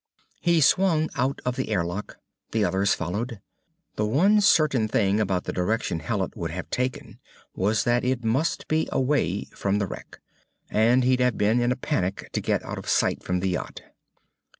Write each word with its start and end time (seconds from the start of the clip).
He 0.39 0.61
swung 0.61 1.11
out 1.15 1.41
of 1.45 1.57
the 1.57 1.69
airlock. 1.69 2.17
The 2.53 2.65
others 2.65 2.95
followed. 2.95 3.39
The 3.97 4.05
one 4.07 4.41
certain 4.41 4.87
thing 4.87 5.19
about 5.19 5.43
the 5.43 5.53
direction 5.53 5.99
Hallet 5.99 6.35
would 6.35 6.49
have 6.49 6.71
taken 6.71 7.19
was 7.53 7.83
that 7.83 8.03
it 8.03 8.23
must 8.23 8.67
be 8.67 8.89
away 8.91 9.43
from 9.55 9.77
the 9.77 9.85
wreck. 9.85 10.19
And 10.71 11.03
he'd 11.03 11.19
have 11.19 11.37
been 11.37 11.61
in 11.61 11.71
a 11.71 11.75
panic 11.75 12.31
to 12.33 12.41
get 12.41 12.63
out 12.65 12.79
of 12.79 12.89
sight 12.89 13.21
from 13.21 13.41
the 13.41 13.49
yacht. 13.49 13.83